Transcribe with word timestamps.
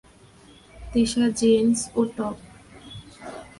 তিসা 0.91 1.25
jeans 1.39 1.79
ও 1.95 2.01
top. 2.15 2.37